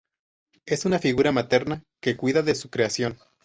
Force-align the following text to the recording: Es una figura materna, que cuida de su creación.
Es 0.65 0.85
una 0.85 0.97
figura 0.97 1.31
materna, 1.31 1.83
que 2.01 2.17
cuida 2.17 2.41
de 2.41 2.55
su 2.55 2.71
creación. 2.71 3.19